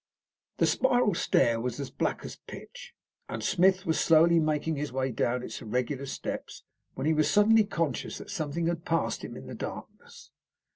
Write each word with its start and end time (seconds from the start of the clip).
The 0.57 0.65
spiral 0.65 1.13
stair 1.13 1.61
was 1.61 1.79
as 1.79 1.91
black 1.91 2.25
as 2.25 2.35
pitch, 2.35 2.95
and 3.29 3.43
Smith 3.43 3.85
was 3.85 3.99
slowly 3.99 4.39
making 4.39 4.75
his 4.77 4.91
way 4.91 5.11
down 5.11 5.43
its 5.43 5.61
irregular 5.61 6.07
steps, 6.07 6.63
when 6.95 7.05
he 7.05 7.13
was 7.13 7.29
suddenly 7.29 7.65
conscious 7.65 8.17
that 8.17 8.31
something 8.31 8.65
had 8.65 8.83
passed 8.83 9.23
him 9.23 9.37
in 9.37 9.45
the 9.45 9.53
darkness. 9.53 10.31